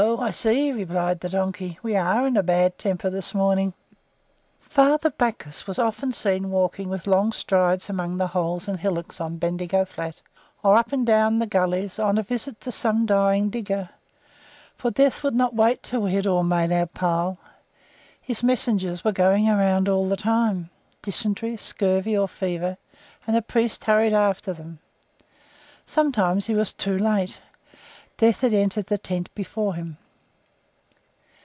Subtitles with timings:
[0.03, 1.77] I see," replied the Donkey.
[1.83, 3.73] "We are in a bad temper this morning."
[4.59, 9.37] Father Backhaus was often seen walking with long strides among the holes and hillocks on
[9.37, 10.23] Bendigo Flat
[10.63, 13.89] or up and down the gullies, on a visit to some dying digger,
[14.75, 17.37] for Death would not wait until we had all made our pile.
[18.19, 20.71] His messengers were going around all the time;
[21.03, 22.77] dysentery, scurvy, or fever;
[23.27, 24.79] and the priest hurried after them.
[25.85, 27.39] Sometimes he was too late;
[28.17, 29.97] Death had entered the tent before him.